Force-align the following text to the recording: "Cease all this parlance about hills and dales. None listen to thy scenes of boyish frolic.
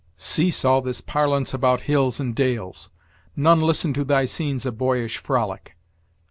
"Cease 0.17 0.65
all 0.65 0.81
this 0.81 0.99
parlance 0.99 1.53
about 1.53 1.81
hills 1.81 2.19
and 2.19 2.33
dales. 2.35 2.89
None 3.35 3.61
listen 3.61 3.93
to 3.93 4.03
thy 4.03 4.25
scenes 4.25 4.65
of 4.65 4.75
boyish 4.75 5.17
frolic. 5.17 5.75